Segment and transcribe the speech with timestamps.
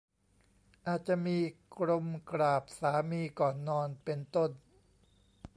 [0.87, 1.37] อาจจะมี
[1.77, 4.51] "กรมกราบสามีก่อนนอน" เป็นต้น